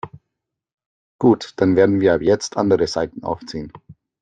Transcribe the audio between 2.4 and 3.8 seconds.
andere Saiten aufziehen.